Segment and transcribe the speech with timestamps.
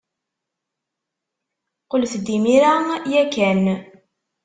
[1.83, 2.75] Qqlet-d imir-a
[3.11, 3.63] ya kan.